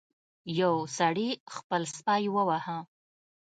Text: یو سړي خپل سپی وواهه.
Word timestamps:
یو 0.61 0.73
سړي 0.97 1.29
خپل 1.55 1.81
سپی 1.97 2.23
وواهه. 2.35 2.77